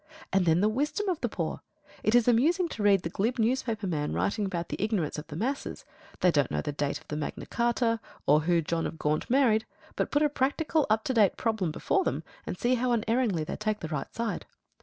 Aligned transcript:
And 0.33 0.47
then 0.47 0.61
the 0.61 0.67
wisdom 0.67 1.07
of 1.09 1.21
the 1.21 1.29
poor! 1.29 1.61
It 2.01 2.15
is 2.15 2.27
amusing 2.27 2.67
to 2.69 2.81
read 2.81 3.03
the 3.03 3.09
glib 3.11 3.37
newspaper 3.37 3.85
man 3.85 4.13
writing 4.13 4.47
about 4.47 4.69
the 4.69 4.81
ignorance 4.83 5.19
of 5.19 5.27
the 5.27 5.35
masses. 5.35 5.85
They 6.21 6.31
don't 6.31 6.49
know 6.49 6.59
the 6.61 6.71
date 6.71 6.99
of 6.99 7.17
Magna 7.19 7.45
Charta, 7.45 7.99
or 8.25 8.39
whom 8.39 8.63
John 8.63 8.87
of 8.87 8.97
Gaunt 8.97 9.29
married; 9.29 9.67
but 9.95 10.09
put 10.09 10.23
a 10.23 10.29
practical 10.29 10.87
up 10.89 11.03
to 11.03 11.13
date 11.13 11.37
problem 11.37 11.69
before 11.71 12.03
them, 12.03 12.23
and 12.47 12.57
see 12.57 12.73
how 12.73 12.93
unerringly 12.93 13.43
they 13.43 13.57
take 13.57 13.81
the 13.81 13.89
right 13.89 14.11
side. 14.11 14.47